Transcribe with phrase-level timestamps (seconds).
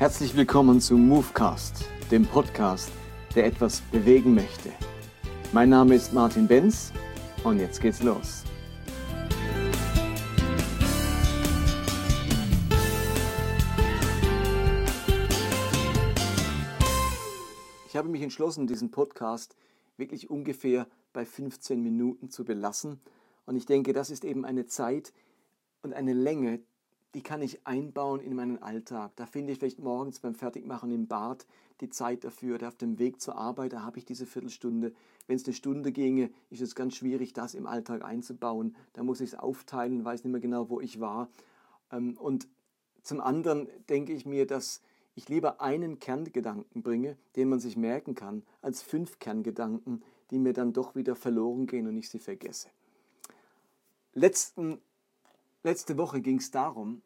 [0.00, 2.90] Herzlich willkommen zu Movecast, dem Podcast,
[3.34, 4.70] der etwas bewegen möchte.
[5.52, 6.90] Mein Name ist Martin Benz
[7.44, 8.44] und jetzt geht's los.
[17.86, 19.54] Ich habe mich entschlossen, diesen Podcast
[19.98, 23.02] wirklich ungefähr bei 15 Minuten zu belassen.
[23.44, 25.12] Und ich denke, das ist eben eine Zeit
[25.82, 26.60] und eine Länge,
[27.14, 29.12] die kann ich einbauen in meinen Alltag.
[29.16, 31.46] Da finde ich vielleicht morgens beim Fertigmachen im Bad
[31.80, 32.56] die Zeit dafür.
[32.56, 34.92] Oder auf dem Weg zur Arbeit, da habe ich diese Viertelstunde.
[35.26, 38.76] Wenn es eine Stunde ginge, ist es ganz schwierig, das im Alltag einzubauen.
[38.92, 41.28] Da muss ich es aufteilen, weiß nicht mehr genau, wo ich war.
[41.90, 42.48] Ähm, und
[43.02, 44.80] zum anderen denke ich mir, dass
[45.14, 50.52] ich lieber einen Kerngedanken bringe, den man sich merken kann, als fünf Kerngedanken, die mir
[50.52, 52.68] dann doch wieder verloren gehen und ich sie vergesse.
[54.12, 54.80] Letzten
[55.62, 57.02] Letzte Woche ging es darum,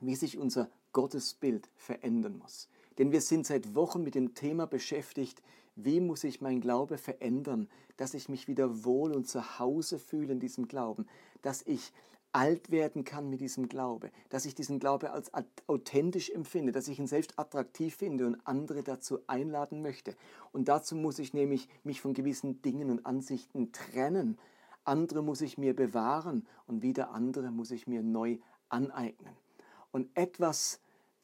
[0.00, 2.68] wie sich unser Gottesbild verändern muss.
[2.96, 5.42] Denn wir sind seit Wochen mit dem Thema beschäftigt,
[5.76, 7.68] wie muss ich mein Glaube verändern,
[7.98, 11.06] dass ich mich wieder wohl und zu Hause fühle in diesem Glauben,
[11.42, 11.92] dass ich
[12.32, 15.30] alt werden kann mit diesem Glaube, dass ich diesen Glaube als
[15.66, 20.16] authentisch empfinde, dass ich ihn selbst attraktiv finde und andere dazu einladen möchte.
[20.52, 24.38] Und dazu muss ich nämlich mich von gewissen Dingen und Ansichten trennen,
[24.84, 29.34] andere muss ich mir bewahren und wieder andere muss ich mir neu aneignen.
[29.90, 30.80] Und etwas,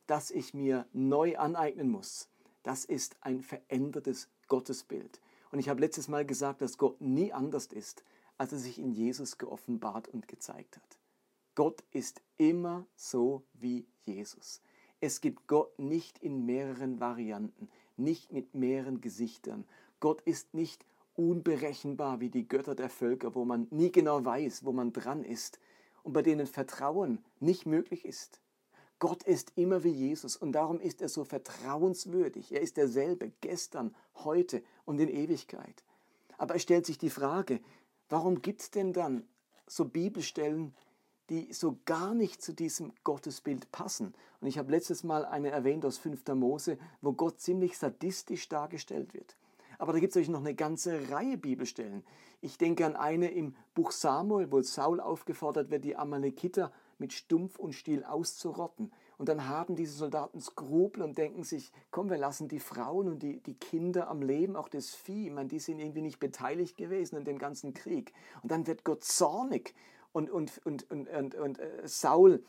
[0.07, 2.29] das ich mir neu aneignen muss,
[2.63, 5.21] das ist ein verändertes Gottesbild.
[5.51, 8.05] Und ich habe letztes Mal gesagt, dass Gott nie anders ist,
[8.39, 10.99] als er sich in Jesus geoffenbart und gezeigt hat.
[11.55, 14.63] Gott ist immer so wie Jesus.
[15.01, 19.67] Es gibt Gott nicht in mehreren Varianten, nicht mit mehreren Gesichtern.
[19.99, 20.85] Gott ist nicht
[21.21, 25.61] unberechenbar wie die Götter der Völker, wo man nie genau weiß, wo man dran ist
[26.03, 28.41] und bei denen Vertrauen nicht möglich ist.
[28.99, 32.53] Gott ist immer wie Jesus und darum ist er so vertrauenswürdig.
[32.53, 35.85] Er ist derselbe gestern, heute und in Ewigkeit.
[36.37, 37.61] Aber es stellt sich die Frage,
[38.09, 39.25] warum gibt es denn dann
[39.67, 40.75] so Bibelstellen,
[41.31, 44.15] die so gar nicht zu diesem Gottesbild passen?
[44.41, 46.27] Und ich habe letztes Mal eine erwähnt aus 5.
[46.35, 49.37] Mose, wo Gott ziemlich sadistisch dargestellt wird.
[49.81, 52.05] Aber da gibt es natürlich noch eine ganze Reihe Bibelstellen.
[52.43, 57.59] Ich denke an eine im Buch Samuel, wo Saul aufgefordert wird, die Amalekiter mit Stumpf
[57.59, 58.93] und Stiel auszurotten.
[59.17, 63.23] Und dann haben diese Soldaten Skrupel und denken sich, komm, wir lassen die Frauen und
[63.23, 65.29] die, die Kinder am Leben, auch das Vieh.
[65.29, 68.13] Ich meine, die sind irgendwie nicht beteiligt gewesen an dem ganzen Krieg.
[68.43, 69.75] Und dann wird Gott zornig
[70.13, 72.45] und, und, und, und, und, und äh, Saul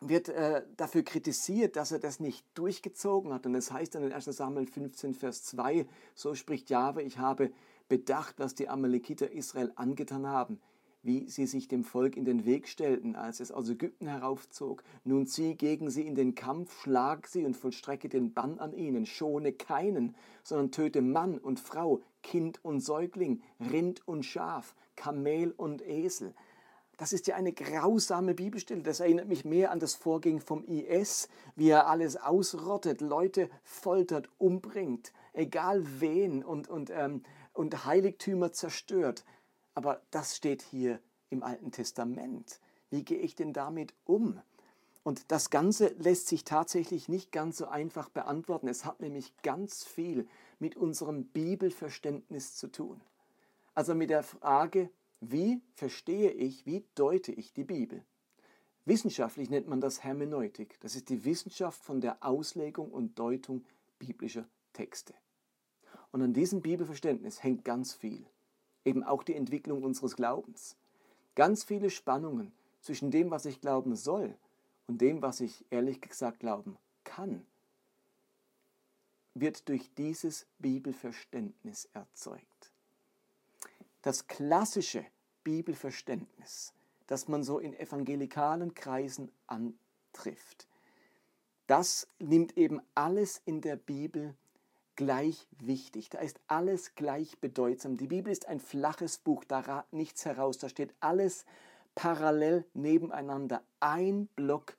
[0.00, 3.46] wird äh, dafür kritisiert, dass er das nicht durchgezogen hat.
[3.46, 7.18] Und es das heißt dann in 1 Samuel 15, Vers 2, so spricht Jahwe, ich
[7.18, 7.50] habe
[7.88, 10.60] bedacht, was die Amalekiter Israel angetan haben,
[11.02, 14.82] wie sie sich dem Volk in den Weg stellten, als es aus Ägypten heraufzog.
[15.04, 19.06] Nun zieh gegen sie in den Kampf, schlag sie und vollstrecke den Bann an ihnen,
[19.06, 25.82] schone keinen, sondern töte Mann und Frau, Kind und Säugling, Rind und Schaf, Kamel und
[25.86, 26.34] Esel.
[26.98, 28.82] Das ist ja eine grausame Bibelstelle.
[28.82, 34.28] Das erinnert mich mehr an das Vorgehen vom IS, wie er alles ausrottet, Leute foltert,
[34.36, 37.22] umbringt, egal wen und, und, ähm,
[37.54, 39.24] und Heiligtümer zerstört.
[39.74, 40.98] Aber das steht hier
[41.30, 42.58] im Alten Testament.
[42.90, 44.40] Wie gehe ich denn damit um?
[45.04, 48.66] Und das Ganze lässt sich tatsächlich nicht ganz so einfach beantworten.
[48.66, 50.26] Es hat nämlich ganz viel
[50.58, 53.00] mit unserem Bibelverständnis zu tun.
[53.76, 58.04] Also mit der Frage, wie verstehe ich, wie deute ich die Bibel?
[58.84, 60.78] Wissenschaftlich nennt man das Hermeneutik.
[60.80, 63.64] Das ist die Wissenschaft von der Auslegung und Deutung
[63.98, 65.14] biblischer Texte.
[66.12, 68.24] Und an diesem Bibelverständnis hängt ganz viel.
[68.84, 70.76] Eben auch die Entwicklung unseres Glaubens.
[71.34, 74.34] Ganz viele Spannungen zwischen dem, was ich glauben soll
[74.86, 77.44] und dem, was ich ehrlich gesagt glauben kann,
[79.34, 82.57] wird durch dieses Bibelverständnis erzeugt
[84.02, 85.04] das klassische
[85.44, 86.72] Bibelverständnis,
[87.06, 90.68] das man so in evangelikalen Kreisen antrifft,
[91.66, 94.34] das nimmt eben alles in der Bibel
[94.96, 96.08] gleich wichtig.
[96.08, 97.96] Da ist alles gleich bedeutsam.
[97.96, 100.58] Die Bibel ist ein flaches Buch, da rat nichts heraus.
[100.58, 101.44] Da steht alles
[101.94, 103.62] parallel nebeneinander.
[103.80, 104.76] Ein Block.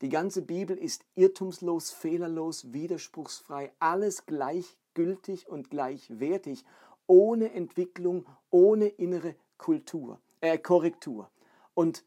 [0.00, 6.64] Die ganze Bibel ist irrtumslos, fehlerlos, widerspruchsfrei, alles gleichgültig und gleichwertig
[7.06, 11.30] ohne Entwicklung, ohne innere Kultur, äh, Korrektur.
[11.74, 12.04] Und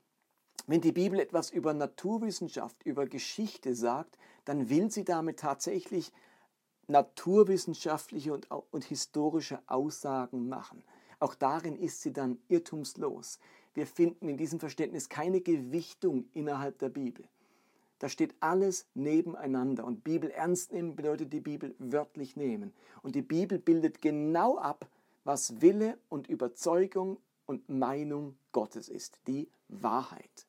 [0.66, 6.12] wenn die Bibel etwas über Naturwissenschaft, über Geschichte sagt, dann will sie damit tatsächlich
[6.88, 10.84] naturwissenschaftliche und, und historische Aussagen machen.
[11.20, 13.40] Auch darin ist sie dann irrtumslos.
[13.74, 17.28] Wir finden in diesem Verständnis keine Gewichtung innerhalb der Bibel.
[18.00, 19.86] Da steht alles nebeneinander.
[19.86, 22.74] Und Bibel ernst nehmen bedeutet die Bibel wörtlich nehmen.
[23.02, 24.88] Und die Bibel bildet genau ab,
[25.24, 30.46] was Wille und Überzeugung und Meinung Gottes ist, die Wahrheit.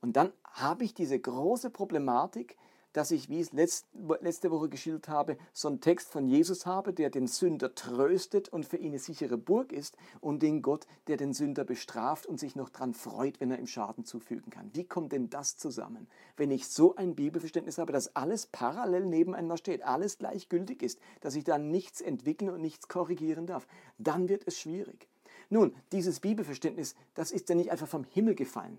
[0.00, 2.56] Und dann habe ich diese große Problematik,
[2.92, 3.84] dass ich, wie ich es
[4.20, 8.66] letzte Woche geschildert habe, so einen Text von Jesus habe, der den Sünder tröstet und
[8.66, 12.56] für ihn eine sichere Burg ist und den Gott, der den Sünder bestraft und sich
[12.56, 14.70] noch daran freut, wenn er ihm Schaden zufügen kann.
[14.74, 16.08] Wie kommt denn das zusammen?
[16.36, 21.36] Wenn ich so ein Bibelverständnis habe, dass alles parallel nebeneinander steht, alles gleichgültig ist, dass
[21.36, 23.66] ich da nichts entwickeln und nichts korrigieren darf,
[23.98, 25.08] dann wird es schwierig.
[25.48, 28.78] Nun, dieses Bibelverständnis, das ist ja nicht einfach vom Himmel gefallen.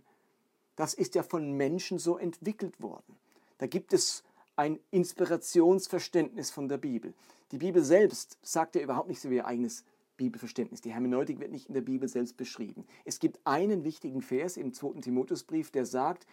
[0.75, 3.17] Das ist ja von Menschen so entwickelt worden.
[3.61, 4.23] Da gibt es
[4.55, 7.13] ein Inspirationsverständnis von der Bibel.
[7.51, 9.85] Die Bibel selbst sagt ja überhaupt nicht so wie ihr eigenes
[10.17, 10.81] Bibelverständnis.
[10.81, 12.87] Die Hermeneutik wird nicht in der Bibel selbst beschrieben.
[13.05, 15.01] Es gibt einen wichtigen Vers im 2.
[15.01, 16.25] Timotheusbrief, der sagt,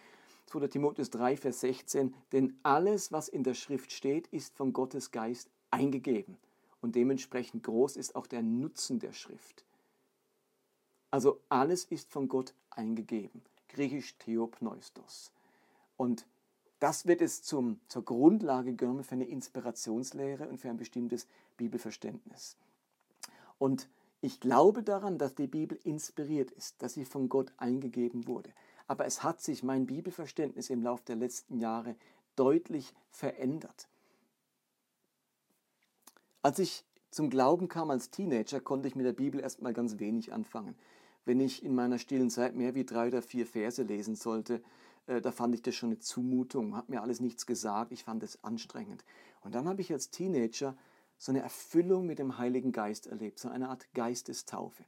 [0.47, 0.69] 2.
[0.69, 5.51] Timotheus 3, Vers 16, denn alles, was in der Schrift steht, ist von Gottes Geist
[5.69, 6.35] eingegeben.
[6.81, 9.63] Und dementsprechend groß ist auch der Nutzen der Schrift.
[11.11, 13.43] Also alles ist von Gott eingegeben.
[13.67, 15.31] Griechisch Theopneustos.
[15.95, 16.25] Und
[16.79, 21.27] das wird es zum, zur Grundlage genommen für eine Inspirationslehre und für ein bestimmtes
[21.57, 22.57] Bibelverständnis.
[23.57, 23.89] Und
[24.21, 28.51] ich glaube daran, dass die Bibel inspiriert ist, dass sie von Gott eingegeben wurde.
[28.87, 31.95] Aber es hat sich mein Bibelverständnis im Laufe der letzten Jahre
[32.35, 33.87] deutlich verändert.
[36.41, 40.31] Als ich zum Glauben kam als Teenager, konnte ich mit der Bibel erstmal ganz wenig
[40.31, 40.75] anfangen.
[41.25, 44.61] Wenn ich in meiner stillen Zeit mehr wie drei oder vier Verse lesen sollte,
[45.09, 48.23] äh, da fand ich das schon eine Zumutung, hat mir alles nichts gesagt, ich fand
[48.23, 49.03] es anstrengend.
[49.41, 50.77] Und dann habe ich als Teenager
[51.17, 54.85] so eine Erfüllung mit dem Heiligen Geist erlebt, so eine Art Geistestaufe.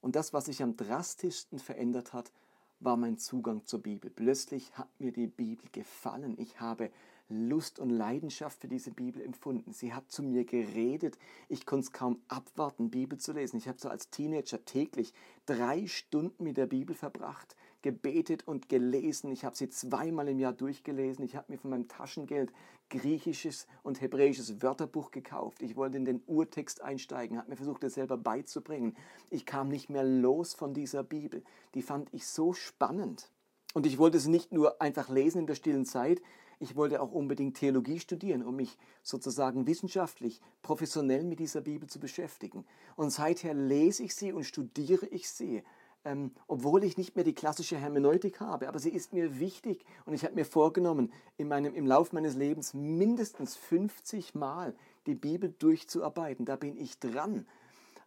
[0.00, 2.30] Und das, was sich am drastischsten verändert hat,
[2.78, 4.10] war mein Zugang zur Bibel.
[4.10, 6.36] Plötzlich hat mir die Bibel gefallen.
[6.38, 6.90] Ich habe
[7.30, 9.72] Lust und Leidenschaft für diese Bibel empfunden.
[9.72, 11.16] Sie hat zu mir geredet.
[11.48, 13.56] Ich konnte es kaum abwarten, Bibel zu lesen.
[13.56, 15.14] Ich habe so als Teenager täglich
[15.46, 19.30] drei Stunden mit der Bibel verbracht gebetet und gelesen.
[19.30, 21.22] Ich habe sie zweimal im Jahr durchgelesen.
[21.22, 22.50] Ich habe mir von meinem Taschengeld
[22.88, 25.60] griechisches und hebräisches Wörterbuch gekauft.
[25.60, 28.96] Ich wollte in den Urtext einsteigen, habe mir versucht, es selber beizubringen.
[29.28, 31.42] Ich kam nicht mehr los von dieser Bibel.
[31.74, 33.30] Die fand ich so spannend.
[33.74, 36.22] Und ich wollte sie nicht nur einfach lesen in der stillen Zeit,
[36.60, 41.98] ich wollte auch unbedingt Theologie studieren, um mich sozusagen wissenschaftlich, professionell mit dieser Bibel zu
[42.00, 42.64] beschäftigen.
[42.96, 45.62] Und seither lese ich sie und studiere ich sie
[46.04, 50.14] ähm, obwohl ich nicht mehr die klassische Hermeneutik habe, aber sie ist mir wichtig und
[50.14, 54.74] ich habe mir vorgenommen, in meinem, im Laufe meines Lebens mindestens 50 Mal
[55.06, 56.44] die Bibel durchzuarbeiten.
[56.44, 57.46] Da bin ich dran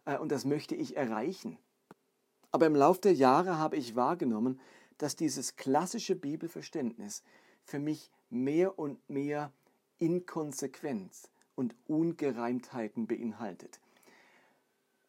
[0.04, 1.58] äh, und das möchte ich erreichen.
[2.50, 4.60] Aber im Laufe der Jahre habe ich wahrgenommen,
[4.96, 7.22] dass dieses klassische Bibelverständnis
[7.64, 9.52] für mich mehr und mehr
[9.98, 13.80] Inkonsequenz und Ungereimtheiten beinhaltet.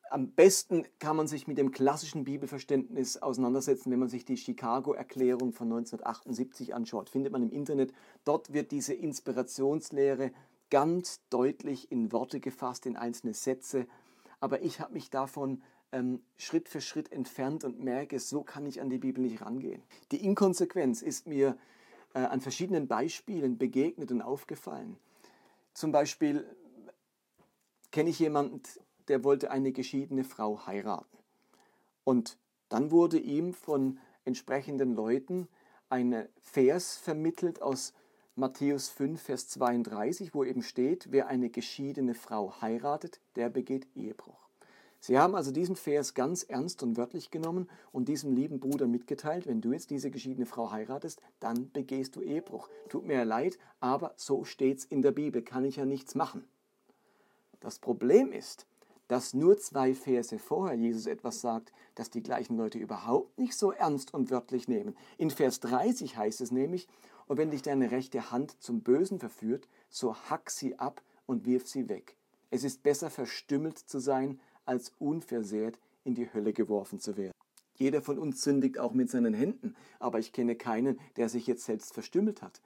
[0.10, 5.54] Am besten kann man sich mit dem klassischen Bibelverständnis auseinandersetzen, wenn man sich die Chicago-Erklärung
[5.54, 7.10] von 1978 anschaut.
[7.10, 7.94] Findet man im Internet.
[8.26, 10.32] Dort wird diese Inspirationslehre
[10.72, 13.86] ganz deutlich in Worte gefasst, in einzelne Sätze.
[14.40, 15.62] Aber ich habe mich davon
[15.92, 19.84] ähm, Schritt für Schritt entfernt und merke, so kann ich an die Bibel nicht rangehen.
[20.12, 21.56] Die Inkonsequenz ist mir
[22.14, 24.98] äh, an verschiedenen Beispielen begegnet und aufgefallen.
[25.74, 26.46] Zum Beispiel
[27.92, 28.62] kenne ich jemanden,
[29.10, 31.18] der wollte eine geschiedene Frau heiraten.
[32.04, 32.38] Und
[32.70, 35.48] dann wurde ihm von entsprechenden Leuten
[35.90, 37.94] ein Vers vermittelt aus
[38.36, 44.50] Matthäus 5, Vers 32, wo eben steht, wer eine geschiedene Frau heiratet, der begeht Ehebruch.
[45.02, 49.48] Sie haben also diesen Vers ganz ernst und wörtlich genommen und diesem lieben Bruder mitgeteilt,
[49.48, 52.70] wenn du jetzt diese geschiedene Frau heiratest, dann begehst du Ehebruch.
[52.90, 56.48] Tut mir leid, aber so steht's in der Bibel, kann ich ja nichts machen.
[57.62, 58.68] Das Problem ist,
[59.10, 63.72] dass nur zwei Verse vorher Jesus etwas sagt, das die gleichen Leute überhaupt nicht so
[63.72, 64.96] ernst und wörtlich nehmen.
[65.18, 66.88] In Vers 30 heißt es nämlich,
[67.28, 71.68] und wenn dich deine rechte Hand zum Bösen verführt, so hack sie ab und wirf
[71.68, 72.16] sie weg.
[72.52, 77.34] Es ist besser verstümmelt zu sein, als unversehrt in die Hölle geworfen zu werden.
[77.74, 81.66] Jeder von uns sündigt auch mit seinen Händen, aber ich kenne keinen, der sich jetzt
[81.66, 82.62] selbst verstümmelt hat.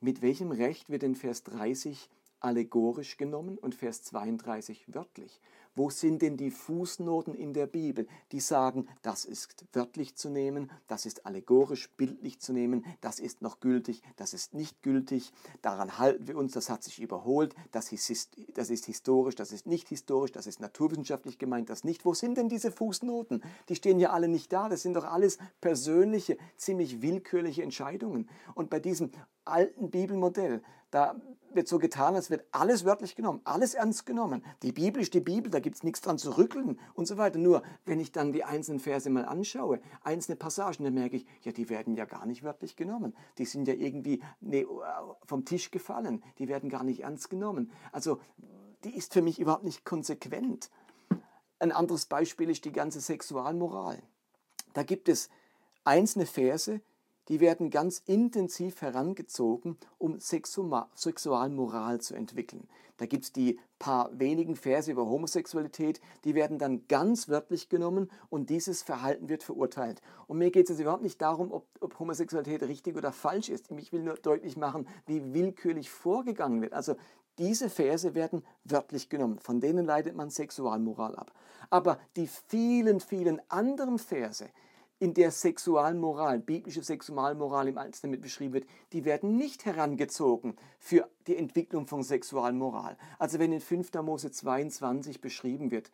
[0.00, 2.08] Mit welchem Recht wird in Vers 30
[2.40, 5.40] allegorisch genommen und Vers 32 wörtlich.
[5.74, 10.72] Wo sind denn die Fußnoten in der Bibel, die sagen, das ist wörtlich zu nehmen,
[10.88, 15.98] das ist allegorisch, bildlich zu nehmen, das ist noch gültig, das ist nicht gültig, daran
[15.98, 19.88] halten wir uns, das hat sich überholt, das ist, das ist historisch, das ist nicht
[19.88, 22.04] historisch, das ist naturwissenschaftlich gemeint, das nicht.
[22.04, 23.44] Wo sind denn diese Fußnoten?
[23.68, 28.28] Die stehen ja alle nicht da, das sind doch alles persönliche, ziemlich willkürliche Entscheidungen.
[28.54, 29.12] Und bei diesem
[29.44, 31.20] alten Bibelmodell, da
[31.54, 34.44] wird so getan, als wird alles wörtlich genommen, alles ernst genommen.
[34.62, 37.38] Die Bibel ist die Bibel, da gibt es nichts dran zu rütteln und so weiter.
[37.38, 41.52] Nur, wenn ich dann die einzelnen Verse mal anschaue, einzelne Passagen, dann merke ich, ja,
[41.52, 43.14] die werden ja gar nicht wörtlich genommen.
[43.38, 44.22] Die sind ja irgendwie
[45.24, 46.22] vom Tisch gefallen.
[46.38, 47.72] Die werden gar nicht ernst genommen.
[47.92, 48.20] Also,
[48.84, 50.70] die ist für mich überhaupt nicht konsequent.
[51.58, 54.02] Ein anderes Beispiel ist die ganze Sexualmoral.
[54.74, 55.28] Da gibt es
[55.84, 56.80] einzelne Verse,
[57.28, 62.66] die werden ganz intensiv herangezogen, um Sexualmoral zu entwickeln.
[62.98, 68.10] Da gibt es die paar wenigen Verse über Homosexualität, die werden dann ganz wörtlich genommen
[68.28, 70.02] und dieses Verhalten wird verurteilt.
[70.26, 73.70] Und mir geht es überhaupt nicht darum, ob, ob Homosexualität richtig oder falsch ist.
[73.70, 76.72] Ich will nur deutlich machen, wie willkürlich vorgegangen wird.
[76.72, 76.96] Also
[77.38, 81.32] diese Verse werden wörtlich genommen, von denen leitet man Sexualmoral ab.
[81.70, 84.48] Aber die vielen, vielen anderen Verse,
[85.00, 91.08] in der Sexualmoral, biblische Sexualmoral im Alten Testament beschrieben wird, die werden nicht herangezogen für
[91.26, 92.96] die Entwicklung von Sexualmoral.
[93.18, 93.92] Also wenn in 5.
[94.02, 95.92] Mose 22 beschrieben wird,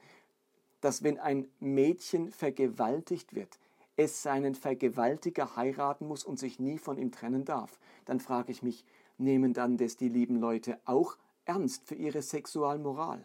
[0.80, 3.58] dass wenn ein Mädchen vergewaltigt wird,
[3.96, 8.62] es seinen Vergewaltiger heiraten muss und sich nie von ihm trennen darf, dann frage ich
[8.62, 8.84] mich,
[9.18, 13.24] nehmen dann das die lieben Leute auch ernst für ihre Sexualmoral?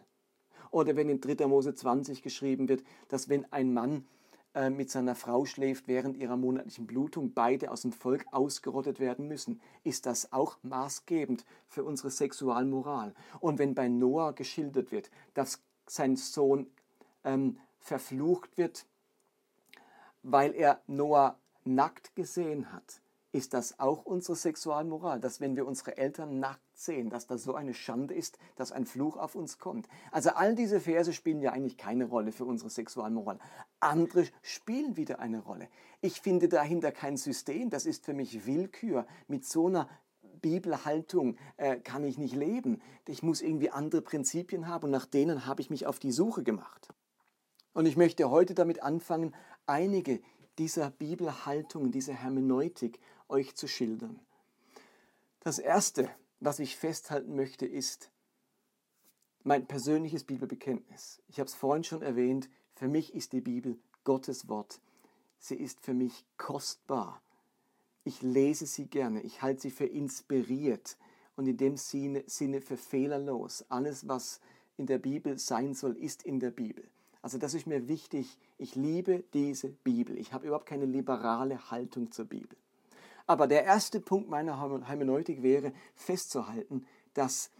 [0.70, 1.46] Oder wenn in 3.
[1.46, 4.06] Mose 20 geschrieben wird, dass wenn ein Mann
[4.54, 9.28] äh, mit seiner Frau schläft während ihrer monatlichen Blutung, beide aus dem Volk ausgerottet werden
[9.28, 13.14] müssen, ist das auch maßgebend für unsere Sexualmoral.
[13.38, 16.66] Und wenn bei Noah geschildert wird, dass sein Sohn
[17.24, 18.86] ähm, verflucht wird,
[20.22, 23.00] weil er Noah nackt gesehen hat,
[23.32, 27.54] ist das auch unsere Sexualmoral, dass wenn wir unsere Eltern nackt sehen, dass das so
[27.54, 29.88] eine Schande ist, dass ein Fluch auf uns kommt.
[30.10, 33.38] Also all diese Verse spielen ja eigentlich keine Rolle für unsere Sexualmoral.
[33.80, 35.68] Andere spielen wieder eine Rolle.
[36.00, 39.06] Ich finde dahinter kein System, das ist für mich Willkür.
[39.26, 39.88] Mit so einer
[40.40, 42.80] Bibelhaltung äh, kann ich nicht leben.
[43.06, 46.42] Ich muss irgendwie andere Prinzipien haben und nach denen habe ich mich auf die Suche
[46.42, 46.88] gemacht.
[47.72, 49.34] Und ich möchte heute damit anfangen,
[49.66, 50.20] einige
[50.58, 54.20] dieser Bibelhaltung, dieser Hermeneutik euch zu schildern.
[55.40, 56.10] Das Erste,
[56.40, 58.10] was ich festhalten möchte, ist
[59.42, 61.22] mein persönliches Bibelbekenntnis.
[61.28, 64.80] Ich habe es vorhin schon erwähnt, für mich ist die Bibel Gottes Wort.
[65.38, 67.20] Sie ist für mich kostbar.
[68.04, 70.96] Ich lese sie gerne, ich halte sie für inspiriert
[71.36, 72.22] und in dem Sinne,
[72.62, 73.66] für fehlerlos.
[73.68, 74.40] Alles, was
[74.78, 76.82] in der Bibel sein soll, ist in der Bibel.
[77.20, 78.38] Also das ist mir wichtig.
[78.56, 80.16] Ich liebe diese Bibel.
[80.16, 82.56] Ich habe überhaupt keine liberale Haltung zur Bibel.
[83.26, 84.58] Aber der erste Punkt meiner
[84.88, 87.50] Hermeneutik wäre festzuhalten, dass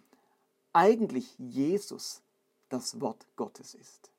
[0.73, 2.23] eigentlich Jesus
[2.71, 4.11] das Wort Gottes ist.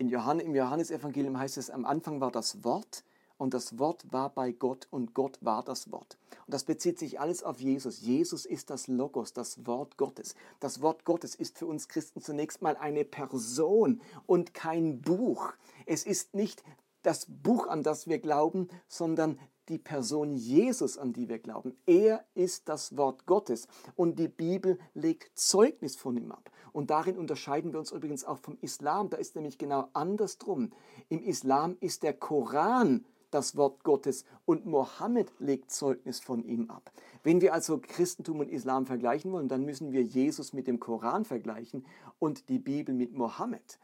[0.00, 3.04] In Johann, Im Johannesevangelium heißt es, am Anfang war das Wort
[3.36, 6.16] und das Wort war bei Gott und Gott war das Wort.
[6.46, 8.00] Und das bezieht sich alles auf Jesus.
[8.00, 10.36] Jesus ist das Logos, das Wort Gottes.
[10.58, 15.52] Das Wort Gottes ist für uns Christen zunächst mal eine Person und kein Buch.
[15.84, 16.64] Es ist nicht
[17.02, 19.38] das Buch, an das wir glauben, sondern
[19.68, 21.76] die Person Jesus, an die wir glauben.
[21.86, 26.50] Er ist das Wort Gottes und die Bibel legt Zeugnis von ihm ab.
[26.72, 29.10] Und darin unterscheiden wir uns übrigens auch vom Islam.
[29.10, 30.72] Da ist nämlich genau andersrum.
[31.08, 36.90] Im Islam ist der Koran das Wort Gottes und Mohammed legt Zeugnis von ihm ab.
[37.22, 41.24] Wenn wir also Christentum und Islam vergleichen wollen, dann müssen wir Jesus mit dem Koran
[41.24, 41.86] vergleichen
[42.18, 43.78] und die Bibel mit Mohammed.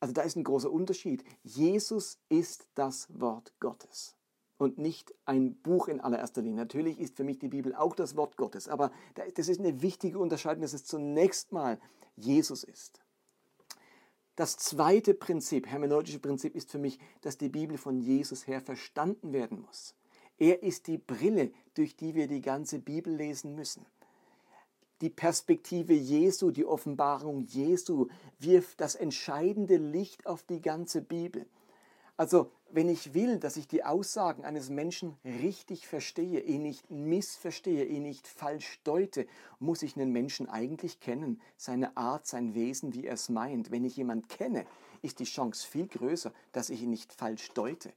[0.00, 1.24] Also da ist ein großer Unterschied.
[1.42, 4.16] Jesus ist das Wort Gottes
[4.56, 6.58] und nicht ein Buch in allererster Linie.
[6.58, 8.90] Natürlich ist für mich die Bibel auch das Wort Gottes, aber
[9.34, 11.78] das ist eine wichtige Unterscheidung, dass es zunächst mal
[12.16, 13.00] Jesus ist.
[14.36, 19.32] Das zweite Prinzip, hermeneutische Prinzip, ist für mich, dass die Bibel von Jesus her verstanden
[19.34, 19.94] werden muss.
[20.38, 23.84] Er ist die Brille, durch die wir die ganze Bibel lesen müssen.
[25.00, 31.46] Die Perspektive Jesu, die Offenbarung Jesu wirft das entscheidende Licht auf die ganze Bibel.
[32.18, 37.86] Also wenn ich will, dass ich die Aussagen eines Menschen richtig verstehe, ihn nicht missverstehe,
[37.86, 39.26] ihn nicht falsch deute,
[39.58, 43.70] muss ich einen Menschen eigentlich kennen, seine Art, sein Wesen, wie er es meint.
[43.70, 44.66] Wenn ich jemanden kenne,
[45.00, 47.90] ist die Chance viel größer, dass ich ihn nicht falsch deute.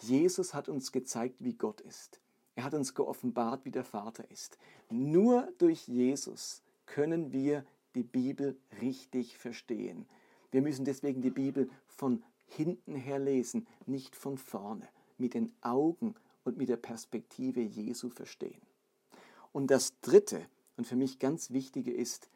[0.00, 2.18] Jesus hat uns gezeigt, wie Gott ist.
[2.60, 4.58] Er hat uns geoffenbart, wie der Vater ist.
[4.90, 7.64] Nur durch Jesus können wir
[7.94, 10.04] die Bibel richtig verstehen.
[10.50, 14.86] Wir müssen deswegen die Bibel von hinten her lesen, nicht von vorne,
[15.16, 16.14] mit den Augen
[16.44, 18.60] und mit der Perspektive Jesu verstehen.
[19.52, 22.28] Und das Dritte und für mich ganz Wichtige ist,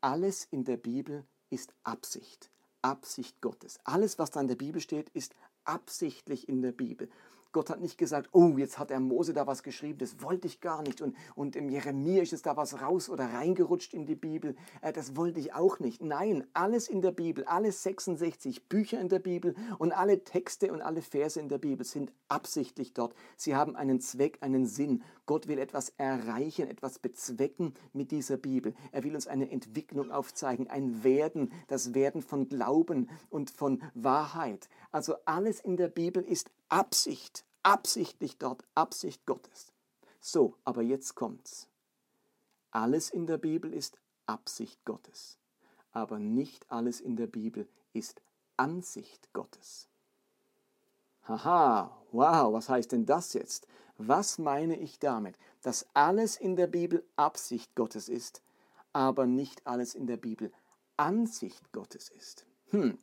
[0.00, 2.50] alles in der Bibel ist Absicht,
[2.82, 3.78] Absicht Gottes.
[3.84, 7.08] Alles, was da in der Bibel steht, ist absichtlich in der Bibel.
[7.52, 10.60] Gott hat nicht gesagt, oh, jetzt hat der Mose da was geschrieben, das wollte ich
[10.60, 11.00] gar nicht.
[11.00, 14.92] Und, und im Jeremia ist es da was raus oder reingerutscht in die Bibel, äh,
[14.92, 16.02] das wollte ich auch nicht.
[16.02, 20.82] Nein, alles in der Bibel, alle 66 Bücher in der Bibel und alle Texte und
[20.82, 23.14] alle Verse in der Bibel sind absichtlich dort.
[23.36, 25.02] Sie haben einen Zweck, einen Sinn.
[25.28, 28.74] Gott will etwas erreichen, etwas bezwecken mit dieser Bibel.
[28.92, 34.70] Er will uns eine Entwicklung aufzeigen, ein Werden, das Werden von Glauben und von Wahrheit.
[34.90, 39.74] Also alles in der Bibel ist Absicht, absichtlich dort, Absicht Gottes.
[40.18, 41.68] So, aber jetzt kommt's.
[42.70, 45.36] Alles in der Bibel ist Absicht Gottes,
[45.92, 48.22] aber nicht alles in der Bibel ist
[48.56, 49.88] Ansicht Gottes.
[51.24, 53.66] Haha, wow, was heißt denn das jetzt?
[53.98, 55.36] Was meine ich damit?
[55.62, 58.42] Dass alles in der Bibel Absicht Gottes ist,
[58.92, 60.52] aber nicht alles in der Bibel
[60.96, 62.46] Ansicht Gottes ist.
[62.70, 62.96] Hm,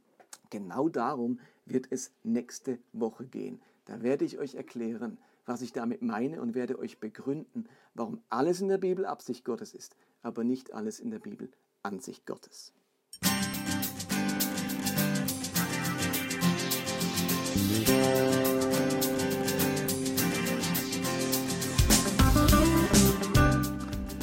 [0.49, 3.61] genau darum wird es nächste Woche gehen.
[3.83, 8.61] Da werde ich euch erklären, was ich damit meine und werde euch begründen, warum alles
[8.61, 11.51] in der Bibel Absicht Gottes ist, aber nicht alles in der Bibel
[11.83, 12.73] Ansicht Gottes.